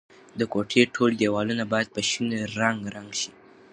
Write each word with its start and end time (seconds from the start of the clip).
د 0.39 0.41
کوټې 0.53 0.81
ټول 0.95 1.11
دیوالونه 1.21 1.63
باید 1.71 1.87
په 1.95 2.01
شین 2.09 2.27
رنګ 2.59 2.79
رنګ 2.95 3.09
شي. 3.21 3.31